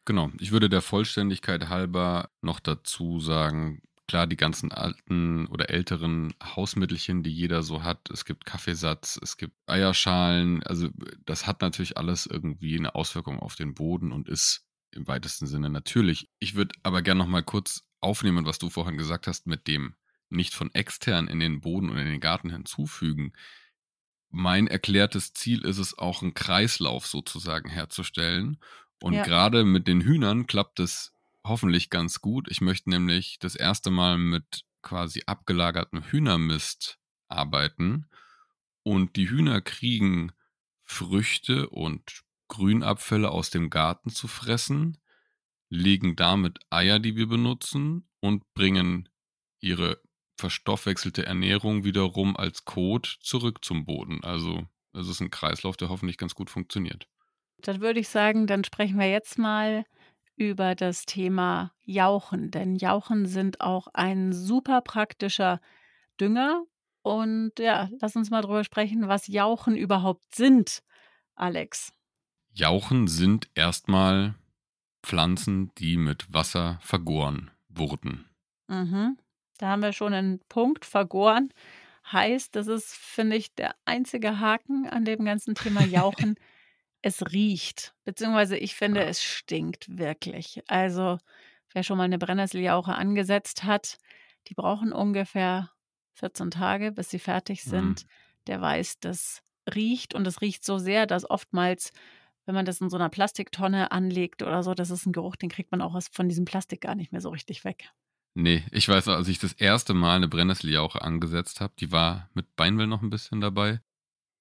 [0.04, 0.30] Genau.
[0.40, 7.22] Ich würde der Vollständigkeit halber noch dazu sagen, klar, die ganzen alten oder älteren Hausmittelchen,
[7.22, 8.10] die jeder so hat.
[8.10, 10.62] Es gibt Kaffeesatz, es gibt Eierschalen.
[10.62, 10.88] Also
[11.26, 14.67] das hat natürlich alles irgendwie eine Auswirkung auf den Boden und ist
[14.98, 16.28] im weitesten Sinne natürlich.
[16.38, 19.94] Ich würde aber gerne noch mal kurz aufnehmen, was du vorhin gesagt hast mit dem
[20.30, 23.32] nicht von extern in den Boden oder in den Garten hinzufügen.
[24.30, 28.58] Mein erklärtes Ziel ist es auch, einen Kreislauf sozusagen herzustellen.
[29.00, 29.22] Und Ja.
[29.22, 31.14] gerade mit den Hühnern klappt es
[31.46, 32.48] hoffentlich ganz gut.
[32.50, 38.06] Ich möchte nämlich das erste Mal mit quasi abgelagertem Hühnermist arbeiten.
[38.82, 40.32] Und die Hühner kriegen
[40.84, 44.98] Früchte und Grünabfälle aus dem Garten zu fressen,
[45.70, 49.08] legen damit Eier, die wir benutzen, und bringen
[49.60, 50.00] ihre
[50.36, 54.22] verstoffwechselte Ernährung wiederum als Kot zurück zum Boden.
[54.22, 57.08] Also es ist ein Kreislauf, der hoffentlich ganz gut funktioniert.
[57.58, 59.84] Dann würde ich sagen, dann sprechen wir jetzt mal
[60.36, 62.50] über das Thema Jauchen.
[62.50, 65.60] Denn Jauchen sind auch ein super praktischer
[66.20, 66.64] Dünger.
[67.02, 70.82] Und ja, lass uns mal drüber sprechen, was Jauchen überhaupt sind,
[71.34, 71.92] Alex.
[72.52, 74.34] Jauchen sind erstmal
[75.02, 78.26] Pflanzen, die mit Wasser vergoren wurden.
[78.68, 79.18] Mhm.
[79.58, 81.52] Da haben wir schon einen Punkt, vergoren.
[82.10, 86.36] Heißt, das ist, finde ich, der einzige Haken an dem ganzen Thema Jauchen.
[87.02, 90.62] es riecht, beziehungsweise ich finde, es stinkt wirklich.
[90.68, 91.18] Also,
[91.72, 93.98] wer schon mal eine Brennnesseljauche angesetzt hat,
[94.48, 95.70] die brauchen ungefähr
[96.14, 97.70] 14 Tage, bis sie fertig Mhm.
[97.70, 98.06] sind.
[98.48, 99.42] Der weiß, das
[99.74, 101.92] riecht und es riecht so sehr, dass oftmals,
[102.48, 105.50] wenn man das in so einer Plastiktonne anlegt oder so, das ist ein Geruch, den
[105.50, 107.90] kriegt man auch von diesem Plastik gar nicht mehr so richtig weg.
[108.34, 112.56] Nee, ich weiß als ich das erste Mal eine Brennnesseljauche angesetzt habe, die war mit
[112.56, 113.82] Beinwell noch ein bisschen dabei.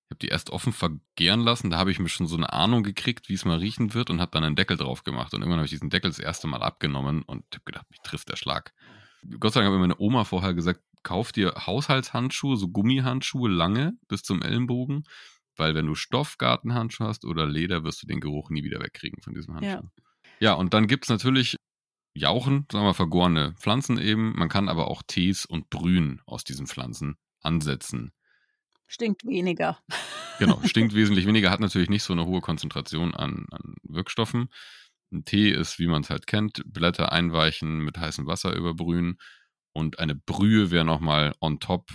[0.06, 2.84] Ich habe die erst offen vergären lassen, da habe ich mir schon so eine Ahnung
[2.84, 5.34] gekriegt, wie es mal riechen wird und habe dann einen Deckel drauf gemacht.
[5.34, 8.30] Und irgendwann habe ich diesen Deckel das erste Mal abgenommen und habe gedacht, mich trifft
[8.30, 8.74] der Schlag.
[9.38, 13.98] Gott sei Dank hat mir meine Oma vorher gesagt, kauf dir Haushaltshandschuhe, so Gummihandschuhe, lange,
[14.08, 15.04] bis zum Ellenbogen.
[15.58, 19.34] Weil wenn du Stoffgartenhandschuhe hast oder Leder, wirst du den Geruch nie wieder wegkriegen von
[19.34, 19.72] diesem Ja.
[19.74, 19.90] Handschuh.
[20.40, 21.58] Ja, und dann gibt es natürlich
[22.14, 24.34] Jauchen, sagen wir vergorene Pflanzen eben.
[24.36, 28.12] Man kann aber auch Tees und Brühen aus diesen Pflanzen ansetzen.
[28.88, 29.80] Stinkt weniger.
[30.40, 34.50] Genau, stinkt wesentlich weniger, hat natürlich nicht so eine hohe Konzentration an, an Wirkstoffen.
[35.12, 39.18] Ein Tee ist, wie man es halt kennt, Blätter einweichen, mit heißem Wasser überbrühen.
[39.74, 41.90] Und eine Brühe wäre nochmal on top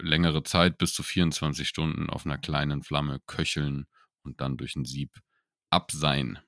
[0.00, 3.86] längere Zeit, bis zu 24 Stunden auf einer kleinen Flamme köcheln
[4.22, 5.20] und dann durch ein Sieb
[5.70, 6.38] abseien.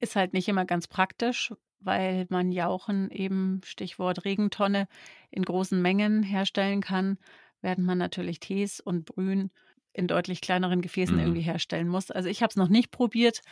[0.00, 4.88] Ist halt nicht immer ganz praktisch, weil man Jauchen eben, Stichwort Regentonne,
[5.30, 7.18] in großen Mengen herstellen kann,
[7.60, 9.52] während man natürlich Tees und Brühen
[9.92, 11.18] in deutlich kleineren Gefäßen Mhm.
[11.18, 12.10] irgendwie herstellen muss.
[12.10, 13.42] Also ich habe es noch nicht probiert.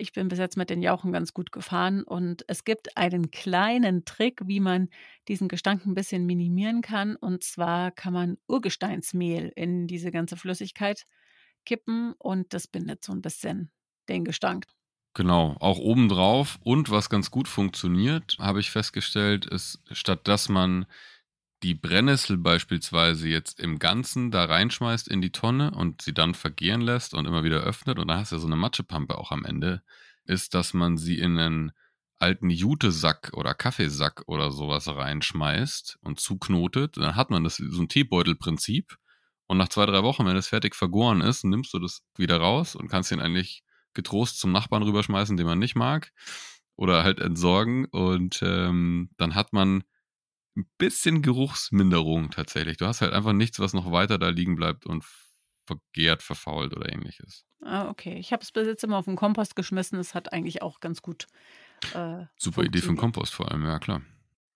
[0.00, 4.04] Ich bin bis jetzt mit den Jauchen ganz gut gefahren und es gibt einen kleinen
[4.04, 4.90] Trick, wie man
[5.26, 7.16] diesen Gestank ein bisschen minimieren kann.
[7.16, 11.04] Und zwar kann man Urgesteinsmehl in diese ganze Flüssigkeit
[11.64, 13.72] kippen und das bindet so ein bisschen
[14.08, 14.66] den Gestank.
[15.14, 16.58] Genau, auch obendrauf.
[16.62, 20.86] Und was ganz gut funktioniert, habe ich festgestellt, ist, statt dass man
[21.62, 26.80] die Brennnessel beispielsweise jetzt im Ganzen da reinschmeißt in die Tonne und sie dann vergehren
[26.80, 29.44] lässt und immer wieder öffnet und da hast du ja so eine Matschepampe auch am
[29.44, 29.82] Ende,
[30.24, 31.72] ist, dass man sie in einen
[32.18, 36.96] alten Jutesack oder Kaffeesack oder sowas reinschmeißt und zuknotet.
[36.96, 38.96] Dann hat man das so ein Teebeutelprinzip
[39.46, 42.76] und nach zwei, drei Wochen, wenn es fertig vergoren ist, nimmst du das wieder raus
[42.76, 43.62] und kannst ihn eigentlich
[43.94, 46.12] getrost zum Nachbarn rüberschmeißen, den man nicht mag
[46.76, 49.82] oder halt entsorgen und ähm, dann hat man
[50.58, 52.76] ein bisschen Geruchsminderung tatsächlich.
[52.76, 55.04] Du hast halt einfach nichts, was noch weiter da liegen bleibt und
[55.66, 57.44] vergärt, verfault oder ähnliches.
[57.62, 58.18] Ah, okay.
[58.18, 59.98] Ich habe es bis jetzt immer auf den Kompost geschmissen.
[59.98, 61.26] Es hat eigentlich auch ganz gut.
[61.94, 62.96] Äh, Super Idee für den.
[62.96, 64.02] Kompost vor allem, ja klar.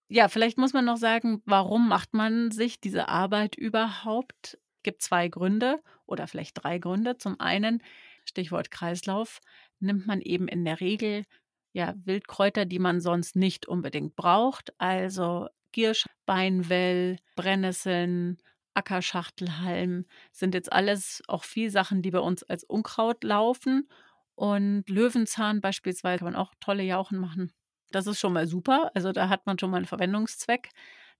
[0.09, 4.59] Ja, vielleicht muss man noch sagen, warum macht man sich diese Arbeit überhaupt?
[4.83, 7.17] Gibt zwei Gründe oder vielleicht drei Gründe.
[7.17, 7.81] Zum einen,
[8.25, 9.39] Stichwort Kreislauf,
[9.79, 11.23] nimmt man eben in der Regel
[11.71, 14.73] ja Wildkräuter, die man sonst nicht unbedingt braucht.
[14.79, 18.37] Also Giersch, Beinwell, Brennnesseln,
[18.73, 23.89] Ackerschachtelhalm sind jetzt alles auch viel Sachen, die bei uns als Unkraut laufen.
[24.35, 27.51] Und Löwenzahn beispielsweise kann man auch tolle Jauchen machen.
[27.91, 28.91] Das ist schon mal super.
[28.95, 30.69] Also da hat man schon mal einen Verwendungszweck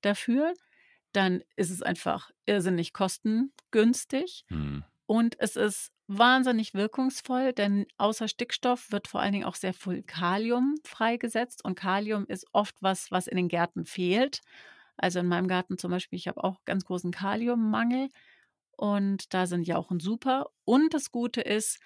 [0.02, 0.54] dafür.
[1.12, 4.46] Dann ist es einfach irrsinnig kostengünstig.
[4.48, 4.84] Hm.
[5.06, 10.04] Und es ist wahnsinnig wirkungsvoll, denn außer Stickstoff wird vor allen Dingen auch sehr viel
[10.04, 11.64] Kalium freigesetzt.
[11.64, 14.42] Und Kalium ist oft was, was in den Gärten fehlt.
[14.98, 18.10] Also in meinem Garten zum Beispiel, ich habe auch ganz großen Kaliummangel.
[18.76, 20.50] Und da sind Jauchen super.
[20.66, 21.80] Und das Gute ist,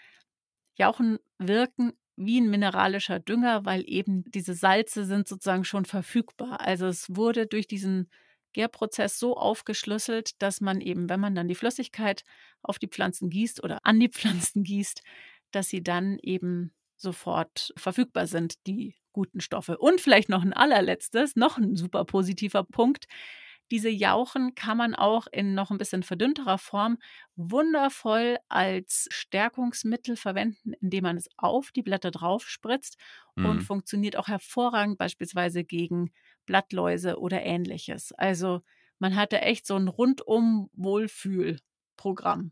[0.75, 6.61] Jauchen wirken wie ein mineralischer Dünger, weil eben diese Salze sind sozusagen schon verfügbar.
[6.61, 8.09] Also es wurde durch diesen
[8.53, 12.23] Gärprozess so aufgeschlüsselt, dass man eben, wenn man dann die Flüssigkeit
[12.61, 15.01] auf die Pflanzen gießt oder an die Pflanzen gießt,
[15.51, 19.77] dass sie dann eben sofort verfügbar sind, die guten Stoffe.
[19.77, 23.05] Und vielleicht noch ein allerletztes, noch ein super positiver Punkt.
[23.71, 26.97] Diese Jauchen kann man auch in noch ein bisschen verdünnterer Form
[27.35, 32.97] wundervoll als Stärkungsmittel verwenden, indem man es auf die Blätter drauf spritzt
[33.41, 33.63] und Mhm.
[33.63, 36.11] funktioniert auch hervorragend beispielsweise gegen
[36.47, 38.11] Blattläuse oder ähnliches.
[38.13, 38.61] Also
[38.97, 42.51] man hatte echt so ein rundum Wohlfühlprogramm.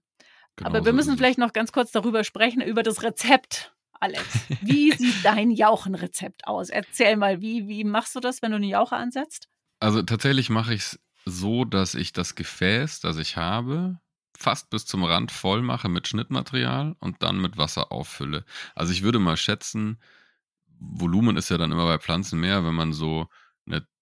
[0.55, 4.23] Genau Aber wir so müssen vielleicht noch ganz kurz darüber sprechen, über das Rezept, Alex.
[4.62, 6.69] Wie sieht dein Jauchenrezept aus?
[6.69, 9.49] Erzähl mal, wie, wie machst du das, wenn du eine Jauche ansetzt?
[9.79, 13.99] Also tatsächlich mache ich es so, dass ich das Gefäß, das ich habe,
[14.38, 18.45] fast bis zum Rand voll mache mit Schnittmaterial und dann mit Wasser auffülle.
[18.75, 19.99] Also ich würde mal schätzen,
[20.79, 22.65] Volumen ist ja dann immer bei Pflanzen mehr.
[22.65, 23.27] Wenn man so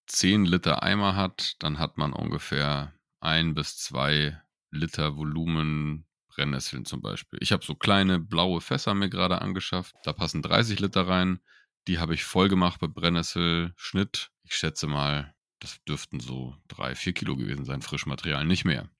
[0.06, 4.40] 10 Liter Eimer hat, dann hat man ungefähr ein bis zwei
[4.70, 7.38] Liter Volumen Brennnesseln zum Beispiel.
[7.42, 9.94] Ich habe so kleine blaue Fässer mir gerade angeschafft.
[10.02, 11.40] Da passen 30 Liter rein.
[11.86, 14.30] Die habe ich voll gemacht mit Brennnesselschnitt.
[14.42, 18.90] Ich schätze mal, das dürften so drei, vier Kilo gewesen sein, Frischmaterial, nicht mehr.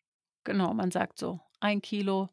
[0.45, 2.31] Genau, man sagt so, ein Kilo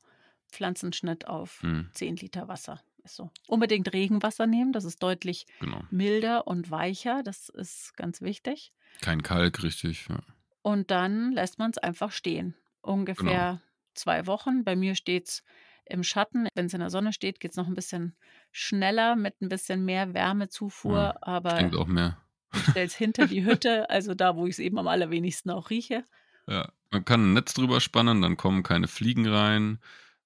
[0.52, 2.82] Pflanzenschnitt auf Hm, 10 Liter Wasser.
[3.04, 3.32] Ist so.
[3.48, 5.84] Unbedingt Regenwasser nehmen, das ist deutlich genau.
[5.90, 8.74] milder und weicher, das ist ganz wichtig.
[9.02, 10.08] Kein Kalk, richtig.
[10.08, 10.20] Ja.
[10.62, 12.56] Und dann lässt man es einfach stehen.
[12.84, 12.94] Genau.
[12.94, 13.62] Ungefähr
[13.94, 14.64] zwei Wochen.
[14.64, 15.44] Bei mir steht es
[15.86, 16.48] im Schatten.
[16.54, 18.16] Wenn es in der Sonne steht, geht es noch ein bisschen
[18.52, 20.98] schneller mit ein bisschen mehr Wärmezufuhr.
[20.98, 22.18] Ja, Aber Klingt auch mehr.
[22.54, 25.70] ich stelle es hinter die Hütte, also da, wo ich es eben am allerwenigsten auch
[25.70, 26.06] rieche.
[26.48, 26.72] Ja.
[26.92, 29.80] Man kann ein Netz drüber spannen, dann kommen keine Fliegen rein.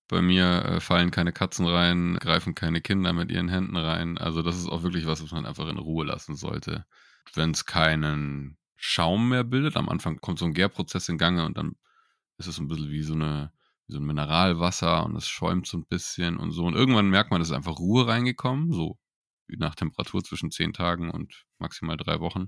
[0.08, 4.18] Bei mir äh, fallen keine Katzen rein, greifen keine Kinder mit ihren Händen rein.
[4.18, 6.86] Also das ist auch wirklich was, was man einfach in Ruhe lassen sollte.
[7.34, 11.58] Wenn es keinen Schaum mehr bildet, am Anfang kommt so ein Gärprozess in Gange und
[11.58, 11.76] dann
[12.38, 13.52] ist es ein bisschen wie so eine
[13.88, 16.66] wie so ein Mineralwasser und es schäumt so ein bisschen und so.
[16.66, 18.98] Und irgendwann merkt man, es ist einfach Ruhe reingekommen, so
[19.48, 22.48] nach Temperatur zwischen zehn Tagen und maximal drei Wochen.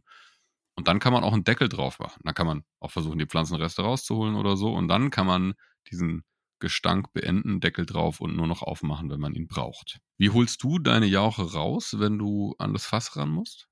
[0.75, 2.21] Und dann kann man auch einen Deckel drauf machen.
[2.23, 4.73] Dann kann man auch versuchen, die Pflanzenreste rauszuholen oder so.
[4.73, 5.53] Und dann kann man
[5.89, 6.23] diesen
[6.59, 9.99] Gestank beenden, Deckel drauf und nur noch aufmachen, wenn man ihn braucht.
[10.17, 13.67] Wie holst du deine Jauche raus, wenn du an das Fass ran musst?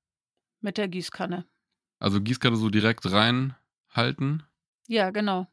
[0.60, 1.46] Mit der Gießkanne.
[1.98, 4.44] Also Gießkanne so direkt reinhalten?
[4.88, 5.46] Ja, genau.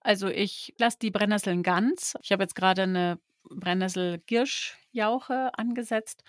[0.00, 2.16] Also ich lasse die Brennnesseln ganz.
[2.22, 6.24] Ich habe jetzt gerade eine Brennnessel-Girschjauche angesetzt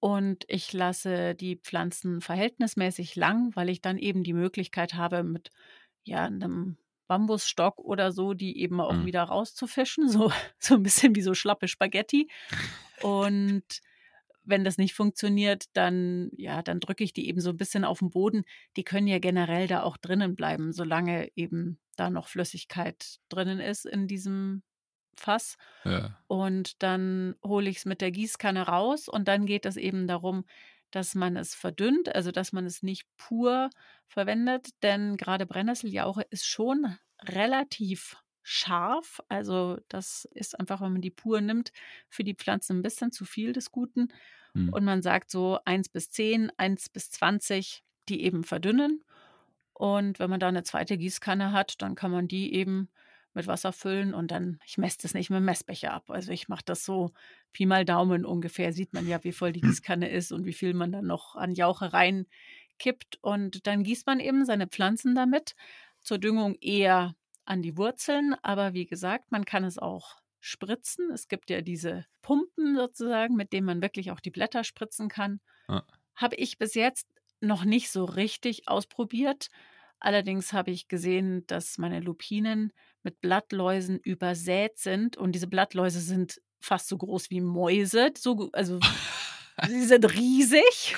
[0.00, 5.50] und ich lasse die Pflanzen verhältnismäßig lang, weil ich dann eben die Möglichkeit habe, mit
[6.04, 6.76] ja, einem
[7.12, 9.04] Bambusstock oder so, die eben auch Hm.
[9.04, 12.30] wieder rauszufischen, so, so ein bisschen wie so schlappe Spaghetti.
[13.02, 13.64] Und
[14.44, 17.98] wenn das nicht funktioniert, dann, ja, dann drücke ich die eben so ein bisschen auf
[17.98, 18.44] den Boden.
[18.78, 23.84] Die können ja generell da auch drinnen bleiben, solange eben da noch Flüssigkeit drinnen ist
[23.84, 24.62] in diesem
[25.14, 25.56] Fass.
[25.84, 26.18] Ja.
[26.28, 30.44] Und dann hole ich es mit der Gießkanne raus und dann geht es eben darum,
[30.92, 33.70] dass man es verdünnt, also dass man es nicht pur
[34.06, 39.20] verwendet, denn gerade Brennnesseljauche ist schon relativ scharf.
[39.28, 41.72] Also das ist einfach, wenn man die pur nimmt,
[42.08, 44.08] für die Pflanzen ein bisschen zu viel des Guten.
[44.54, 44.68] Hm.
[44.70, 49.04] Und man sagt so 1 bis 10, 1 bis 20, die eben verdünnen.
[49.72, 52.90] Und wenn man da eine zweite Gießkanne hat, dann kann man die eben
[53.34, 56.10] mit Wasser füllen und dann, ich messe das nicht mit dem Messbecher ab.
[56.10, 57.12] Also ich mache das so
[57.52, 60.74] Pi mal Daumen ungefähr, sieht man ja, wie voll die Gießkanne ist und wie viel
[60.74, 63.18] man dann noch an Jauche reinkippt.
[63.22, 65.54] Und dann gießt man eben seine Pflanzen damit.
[66.00, 67.14] Zur Düngung eher
[67.44, 71.10] an die Wurzeln, aber wie gesagt, man kann es auch spritzen.
[71.12, 75.40] Es gibt ja diese Pumpen sozusagen, mit denen man wirklich auch die Blätter spritzen kann.
[75.68, 75.84] Ja.
[76.16, 77.06] Habe ich bis jetzt
[77.40, 79.48] noch nicht so richtig ausprobiert.
[80.00, 86.40] Allerdings habe ich gesehen, dass meine Lupinen mit Blattläusen übersät sind und diese Blattläuse sind
[86.60, 88.12] fast so groß wie Mäuse.
[88.16, 88.78] So, also
[89.66, 90.94] sie sind riesig.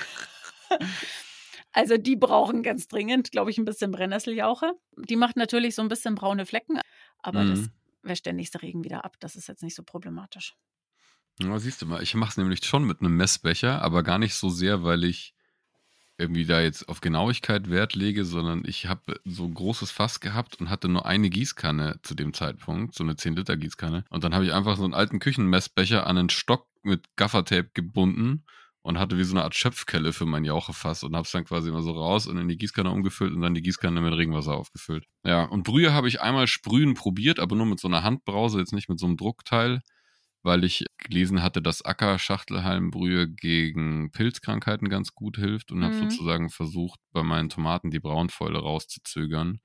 [1.73, 4.73] Also die brauchen ganz dringend, glaube ich, ein bisschen Brennnesseljauche.
[4.97, 6.81] Die macht natürlich so ein bisschen braune Flecken,
[7.19, 7.73] aber das Mhm.
[8.03, 9.17] wäscht der nächste Regen wieder ab.
[9.21, 10.55] Das ist jetzt nicht so problematisch.
[11.40, 14.35] Ja, siehst du mal, ich mache es nämlich schon mit einem Messbecher, aber gar nicht
[14.35, 15.35] so sehr, weil ich
[16.18, 20.61] irgendwie da jetzt auf Genauigkeit Wert lege, sondern ich habe so ein großes Fass gehabt
[20.61, 24.05] und hatte nur eine Gießkanne zu dem Zeitpunkt, so eine 10-Liter-Gießkanne.
[24.11, 28.44] Und dann habe ich einfach so einen alten Küchenmessbecher an einen Stock mit Gaffertape gebunden
[28.83, 31.70] und hatte wie so eine Art Schöpfkelle für mein Jauchefass und habe es dann quasi
[31.70, 35.07] immer so raus und in die Gießkanne umgefüllt und dann die Gießkanne mit Regenwasser aufgefüllt.
[35.24, 38.74] Ja, und Brühe habe ich einmal sprühen probiert, aber nur mit so einer Handbrause, jetzt
[38.74, 39.81] nicht mit so einem Druckteil
[40.45, 45.97] weil ich gelesen hatte, dass Ackerschachtelhalmbrühe gegen Pilzkrankheiten ganz gut hilft und habe Mhm.
[45.97, 49.61] sozusagen versucht, bei meinen Tomaten die Braunfäule rauszuzögern.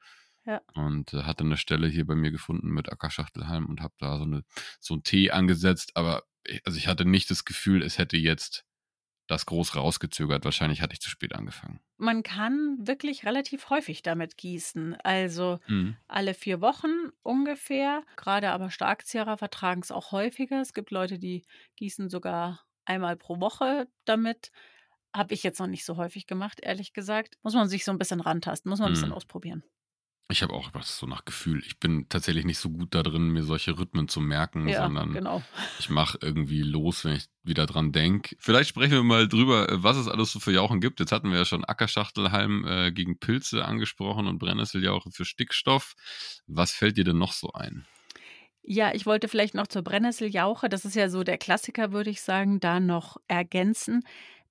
[0.45, 0.63] Ja.
[0.73, 4.23] Und äh, hatte eine Stelle hier bei mir gefunden mit Ackerschachtelhalm und habe da so,
[4.23, 4.43] eine,
[4.79, 5.91] so einen Tee angesetzt.
[5.95, 8.65] Aber ich, also ich hatte nicht das Gefühl, es hätte jetzt
[9.29, 10.45] das groß rausgezögert.
[10.45, 11.79] Wahrscheinlich hatte ich zu spät angefangen.
[11.97, 14.95] Man kann wirklich relativ häufig damit gießen.
[15.01, 15.97] Also Mhm.
[16.07, 18.03] alle vier Wochen ungefähr.
[18.15, 20.61] Gerade aber Starkzehrer vertragen es auch häufiger.
[20.61, 24.51] Es gibt Leute, die gießen sogar einmal pro Woche damit.
[25.15, 27.37] Habe ich jetzt noch nicht so häufig gemacht, ehrlich gesagt.
[27.43, 29.13] Muss man sich so ein bisschen rantasten, muss man ein bisschen Mhm.
[29.13, 29.63] ausprobieren.
[30.31, 31.63] Ich habe auch was so nach Gefühl.
[31.65, 35.13] Ich bin tatsächlich nicht so gut da drin, mir solche Rhythmen zu merken, ja, sondern
[35.13, 35.41] genau.
[35.79, 38.35] ich mache irgendwie los, wenn ich wieder dran denke.
[38.37, 40.99] Vielleicht sprechen wir mal drüber, was es alles so für Jauchen gibt.
[40.99, 45.95] Jetzt hatten wir ja schon Ackerschachtelhalm äh, gegen Pilze angesprochen und Brennnesseljauche für Stickstoff.
[46.45, 47.87] Was fällt dir denn noch so ein?
[48.61, 52.21] Ja, ich wollte vielleicht noch zur Brennnesseljauche, das ist ja so der Klassiker, würde ich
[52.21, 54.03] sagen, da noch ergänzen,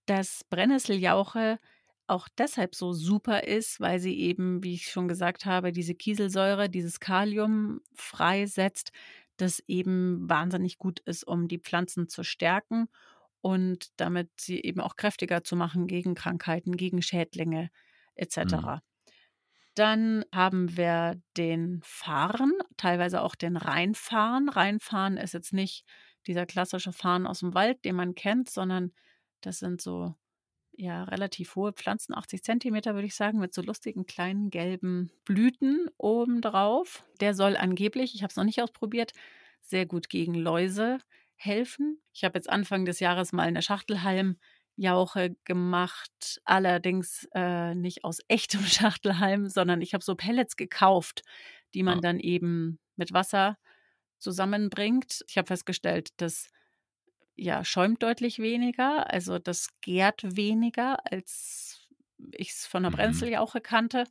[0.06, 1.60] dass Brennnesseljauche
[2.08, 6.68] auch deshalb so super ist, weil sie eben, wie ich schon gesagt habe, diese Kieselsäure,
[6.68, 8.92] dieses Kalium freisetzt,
[9.36, 12.88] das eben wahnsinnig gut ist, um die Pflanzen zu stärken
[13.40, 17.70] und damit sie eben auch kräftiger zu machen gegen Krankheiten, gegen Schädlinge
[18.14, 18.36] etc.
[18.36, 18.80] Mhm.
[19.74, 24.48] Dann haben wir den Fahren, teilweise auch den Reinfahren.
[24.48, 25.84] Reinfahren ist jetzt nicht
[26.26, 28.92] dieser klassische Fahren aus dem Wald, den man kennt, sondern
[29.40, 30.16] das sind so
[30.78, 35.90] ja, relativ hohe Pflanzen, 80 Zentimeter würde ich sagen, mit so lustigen kleinen gelben Blüten
[35.98, 37.04] obendrauf.
[37.20, 39.12] Der soll angeblich, ich habe es noch nicht ausprobiert,
[39.60, 40.98] sehr gut gegen Läuse
[41.34, 42.00] helfen.
[42.14, 48.60] Ich habe jetzt Anfang des Jahres mal eine Schachtelhalmjauche gemacht, allerdings äh, nicht aus echtem
[48.64, 51.22] Schachtelhalm, sondern ich habe so Pellets gekauft,
[51.74, 52.02] die man ah.
[52.02, 53.58] dann eben mit Wasser
[54.18, 55.24] zusammenbringt.
[55.26, 56.50] Ich habe festgestellt, dass
[57.38, 59.10] ja, schäumt deutlich weniger.
[59.10, 61.88] Also das gärt weniger, als
[62.32, 62.96] ich es von der mhm.
[62.96, 64.04] Brenzeljauche kannte.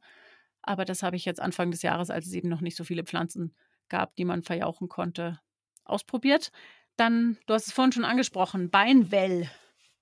[0.62, 3.04] Aber das habe ich jetzt Anfang des Jahres, als es eben noch nicht so viele
[3.04, 3.56] Pflanzen
[3.90, 5.40] gab, die man verjauchen konnte,
[5.84, 6.52] ausprobiert.
[6.96, 9.50] Dann, du hast es vorhin schon angesprochen, Beinwell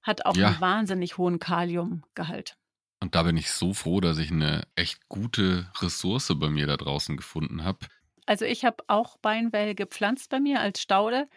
[0.02, 0.48] hat auch ja.
[0.48, 2.58] einen wahnsinnig hohen Kaliumgehalt.
[3.00, 6.78] Und da bin ich so froh, dass ich eine echt gute Ressource bei mir da
[6.78, 7.80] draußen gefunden habe.
[8.26, 11.28] Also ich habe auch Beinwell gepflanzt bei mir als Staude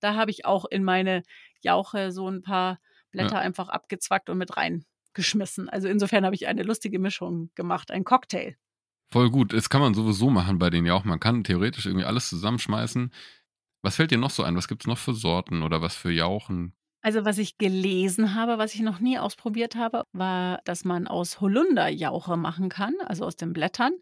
[0.00, 1.22] da habe ich auch in meine
[1.60, 2.78] Jauche so ein paar
[3.10, 3.40] Blätter ja.
[3.40, 5.68] einfach abgezwackt und mit reingeschmissen.
[5.68, 8.56] Also insofern habe ich eine lustige Mischung gemacht, ein Cocktail.
[9.10, 9.52] Voll gut.
[9.52, 11.08] Das kann man sowieso machen bei den Jauchen.
[11.08, 13.12] Man kann theoretisch irgendwie alles zusammenschmeißen.
[13.82, 14.56] Was fällt dir noch so ein?
[14.56, 16.74] Was gibt es noch für Sorten oder was für Jauchen?
[17.04, 21.38] Also was ich gelesen habe, was ich noch nie ausprobiert habe, war, dass man aus
[21.38, 23.92] Holunderjauche machen kann, also aus den Blättern.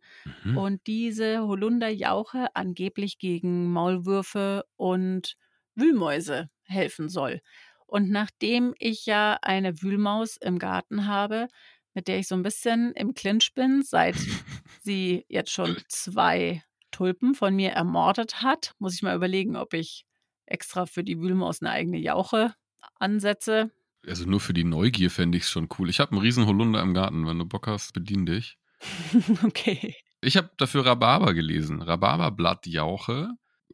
[0.45, 0.57] Mhm.
[0.57, 5.35] Und diese Holunderjauche angeblich gegen Maulwürfe und
[5.75, 7.41] Wühlmäuse helfen soll.
[7.87, 11.49] Und nachdem ich ja eine Wühlmaus im Garten habe,
[11.95, 14.17] mit der ich so ein bisschen im Clinch bin, seit
[14.83, 20.07] sie jetzt schon zwei Tulpen von mir ermordet hat, muss ich mal überlegen, ob ich
[20.47, 22.55] extra für die Wühlmaus eine eigene Jauche
[22.99, 23.71] ansetze.
[24.07, 25.89] Also nur für die Neugier fände ich es schon cool.
[25.89, 27.27] Ich habe einen riesen Holunder im Garten.
[27.27, 28.59] Wenn du Bock hast, bedien dich.
[29.45, 29.95] okay.
[30.21, 31.83] Ich habe dafür Rhabarber gelesen.
[31.83, 33.31] Rhabarberblattjauche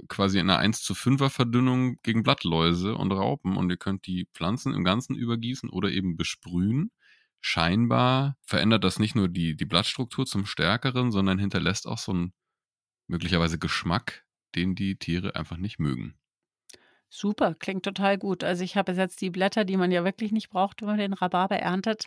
[0.08, 4.28] quasi in einer 1 zu 5er Verdünnung gegen Blattläuse und Raupen und ihr könnt die
[4.32, 6.90] Pflanzen im Ganzen übergießen oder eben besprühen.
[7.40, 12.32] Scheinbar verändert das nicht nur die, die Blattstruktur zum Stärkeren, sondern hinterlässt auch so einen
[13.08, 16.18] möglicherweise Geschmack, den die Tiere einfach nicht mögen.
[17.11, 18.44] Super, klingt total gut.
[18.44, 21.14] Also ich habe jetzt die Blätter, die man ja wirklich nicht braucht, wenn man den
[21.14, 22.06] Rhabarber erntet,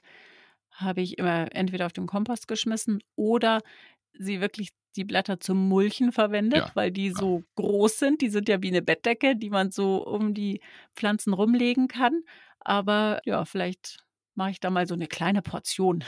[0.72, 3.62] habe ich immer entweder auf den Kompost geschmissen oder
[4.14, 6.72] sie wirklich die Blätter zum Mulchen verwendet, ja.
[6.74, 8.22] weil die so groß sind.
[8.22, 10.62] Die sind ja wie eine Bettdecke, die man so um die
[10.96, 12.24] Pflanzen rumlegen kann.
[12.60, 14.00] Aber ja, vielleicht
[14.36, 16.04] mache ich da mal so eine kleine Portion.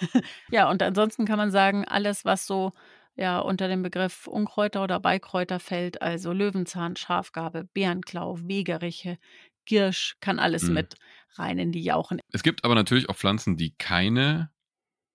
[0.50, 2.72] ja, und ansonsten kann man sagen, alles, was so
[3.16, 9.18] ja unter dem Begriff Unkräuter oder Beikräuter fällt, also Löwenzahn, Schafgarbe, Bärenklau, Wegeriche,
[9.64, 10.74] Girsch, kann alles mhm.
[10.74, 10.94] mit
[11.34, 12.20] rein in die Jauchen.
[12.32, 14.50] Es gibt aber natürlich auch Pflanzen, die keine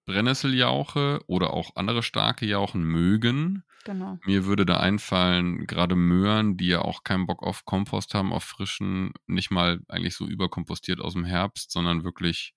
[0.05, 3.63] Brennnesseljauche oder auch andere starke Jauchen mögen.
[3.83, 4.19] Genau.
[4.25, 8.43] Mir würde da einfallen, gerade Möhren, die ja auch keinen Bock auf Kompost haben, auf
[8.43, 12.53] frischen, nicht mal eigentlich so überkompostiert aus dem Herbst, sondern wirklich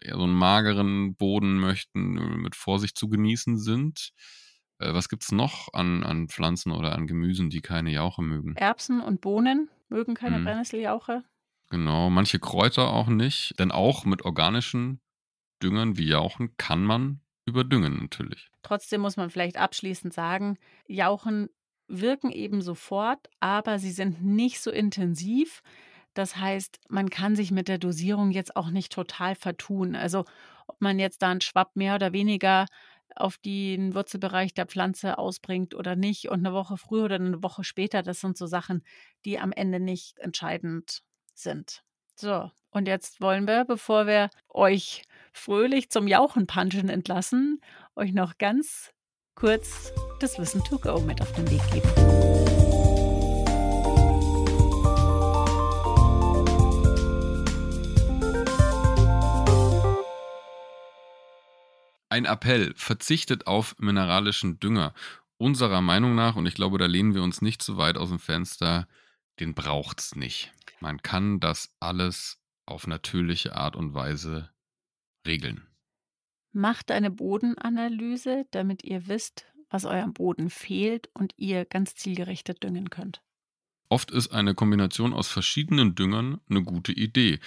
[0.00, 4.10] eher so einen mageren Boden möchten, äh, mit Vorsicht zu genießen sind.
[4.78, 8.56] Äh, was gibt es noch an, an Pflanzen oder an Gemüsen, die keine Jauche mögen?
[8.56, 10.44] Erbsen und Bohnen mögen keine hm.
[10.44, 11.24] Brennnesseljauche.
[11.70, 15.00] Genau, manche Kräuter auch nicht, denn auch mit organischen
[15.64, 18.50] Düngern wie Jauchen kann man überdüngen natürlich.
[18.62, 21.48] Trotzdem muss man vielleicht abschließend sagen, Jauchen
[21.88, 25.62] wirken eben sofort, aber sie sind nicht so intensiv.
[26.12, 29.96] Das heißt, man kann sich mit der Dosierung jetzt auch nicht total vertun.
[29.96, 30.24] Also
[30.66, 32.66] ob man jetzt da einen Schwapp mehr oder weniger
[33.16, 37.64] auf den Wurzelbereich der Pflanze ausbringt oder nicht und eine Woche früher oder eine Woche
[37.64, 38.82] später, das sind so Sachen,
[39.24, 41.02] die am Ende nicht entscheidend
[41.34, 41.84] sind.
[42.16, 45.02] So, und jetzt wollen wir, bevor wir euch
[45.34, 47.60] fröhlich zum Jauchenpanschen entlassen,
[47.96, 48.92] euch noch ganz
[49.34, 51.90] kurz das Wissen to go mit auf den Weg geben.
[62.08, 64.94] Ein Appell, verzichtet auf mineralischen Dünger.
[65.36, 68.20] Unserer Meinung nach, und ich glaube, da lehnen wir uns nicht zu weit aus dem
[68.20, 68.86] Fenster,
[69.40, 70.52] den braucht es nicht.
[70.78, 74.53] Man kann das alles auf natürliche Art und Weise
[75.26, 75.66] regeln.
[76.52, 82.90] Macht eine Bodenanalyse, damit ihr wisst, was eurem Boden fehlt und ihr ganz zielgerichtet düngen
[82.90, 83.22] könnt.
[83.88, 87.40] Oft ist eine Kombination aus verschiedenen Düngern eine gute Idee.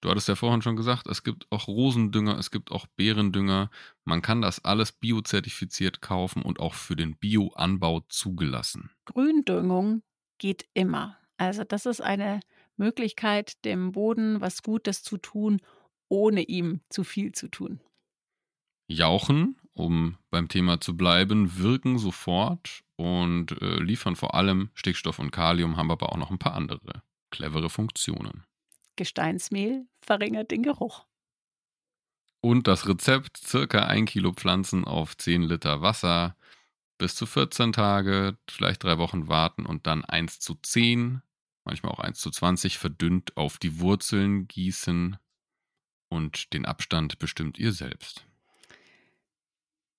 [0.00, 3.70] Du hattest ja vorhin schon gesagt, es gibt auch Rosendünger, es gibt auch Beerendünger.
[4.04, 8.90] Man kann das alles biozertifiziert kaufen und auch für den Bioanbau zugelassen.
[9.04, 10.02] Gründüngung
[10.38, 11.18] geht immer.
[11.36, 12.40] Also das ist eine
[12.76, 15.60] Möglichkeit, dem Boden was Gutes zu tun,
[16.12, 17.80] ohne ihm zu viel zu tun.
[18.86, 25.30] Jauchen, um beim Thema zu bleiben, wirken sofort und äh, liefern vor allem Stickstoff und
[25.30, 28.44] Kalium, haben aber auch noch ein paar andere clevere Funktionen.
[28.96, 31.06] Gesteinsmehl verringert den Geruch.
[32.42, 36.36] Und das Rezept: circa 1 Kilo Pflanzen auf 10 Liter Wasser,
[36.98, 41.22] bis zu 14 Tage, vielleicht drei Wochen warten und dann 1 zu 10,
[41.64, 45.16] manchmal auch 1 zu 20 verdünnt auf die Wurzeln gießen
[46.12, 48.26] und den Abstand bestimmt ihr selbst.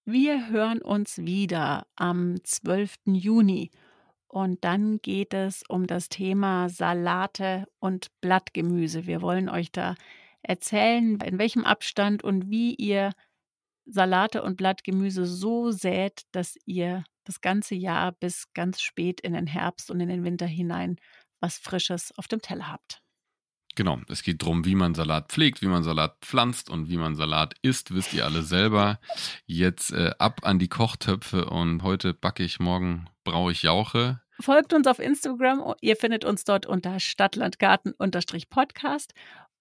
[0.05, 2.97] Wir hören uns wieder am 12.
[3.05, 3.71] Juni
[4.27, 9.07] und dann geht es um das Thema Salate und Blattgemüse.
[9.07, 9.95] Wir wollen euch da
[10.43, 13.13] erzählen, in welchem Abstand und wie ihr
[13.85, 19.47] Salate und Blattgemüse so sät, dass ihr das ganze Jahr bis ganz spät in den
[19.47, 20.97] Herbst und in den Winter hinein
[21.39, 23.02] was Frisches auf dem Teller habt.
[23.75, 27.15] Genau, es geht darum, wie man Salat pflegt, wie man Salat pflanzt und wie man
[27.15, 28.99] Salat isst, wisst ihr alle selber.
[29.47, 34.21] Jetzt äh, ab an die Kochtöpfe und heute backe ich, morgen braue ich Jauche.
[34.39, 39.13] Folgt uns auf Instagram, ihr findet uns dort unter Stadtlandgarten-Podcast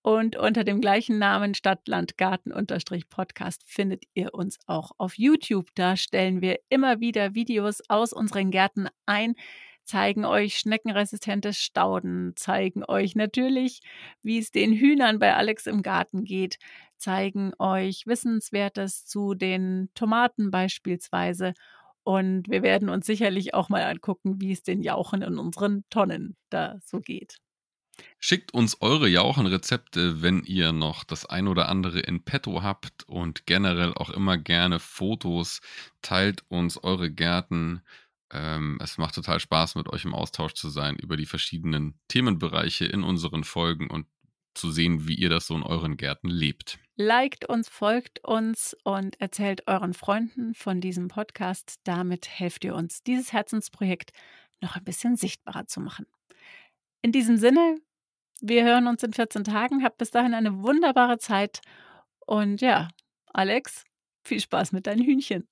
[0.03, 5.69] und unter dem gleichen Namen Stadtlandgarten-Podcast findet ihr uns auch auf YouTube.
[5.75, 9.37] Da stellen wir immer wieder Videos aus unseren Gärten ein
[9.85, 13.81] zeigen euch schneckenresistentes Stauden, zeigen euch natürlich,
[14.23, 16.59] wie es den Hühnern bei Alex im Garten geht,
[16.97, 21.55] zeigen euch Wissenswertes zu den Tomaten beispielsweise.
[22.05, 26.37] Und wir werden uns sicherlich auch mal angucken, wie es den Jauchen in unseren Tonnen
[26.51, 27.39] da so geht.
[28.19, 33.47] Schickt uns eure Jauchenrezepte, wenn ihr noch das ein oder andere in petto habt und
[33.47, 35.61] generell auch immer gerne Fotos.
[36.01, 37.83] Teilt uns eure Gärten,
[38.33, 42.87] ähm, es macht total Spaß, mit euch im Austausch zu sein über die verschiedenen Themenbereiche
[42.87, 44.07] in unseren Folgen und
[44.55, 46.79] zu sehen, wie ihr das so in euren Gärten lebt.
[46.97, 51.81] Liked uns, folgt uns und erzählt euren Freunden von diesem Podcast.
[51.85, 54.13] Damit helft ihr uns, dieses Herzensprojekt
[54.61, 56.07] noch ein bisschen sichtbarer zu machen.
[57.01, 57.79] In diesem Sinne,
[58.41, 59.83] wir hören uns in 14 Tagen.
[59.85, 61.61] Habt bis dahin eine wunderbare Zeit.
[62.27, 62.89] Und ja,
[63.27, 63.85] Alex,
[64.25, 65.49] viel Spaß mit deinen Hühnchen.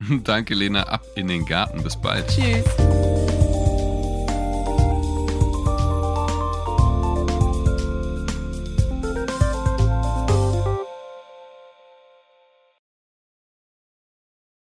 [0.24, 0.84] Danke, Lena.
[0.84, 1.82] Ab in den Garten.
[1.82, 2.26] Bis bald.
[2.28, 2.64] Tschüss.